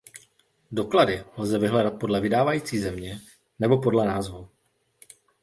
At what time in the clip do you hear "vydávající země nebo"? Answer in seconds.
2.21-3.77